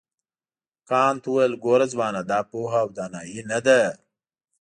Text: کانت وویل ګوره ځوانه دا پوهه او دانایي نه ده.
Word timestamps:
کانت 0.89 1.23
وویل 1.27 1.53
ګوره 1.63 1.87
ځوانه 1.93 2.21
دا 2.31 2.39
پوهه 2.49 2.77
او 2.83 2.87
دانایي 2.97 3.41
نه 3.51 3.59
ده. 3.65 3.81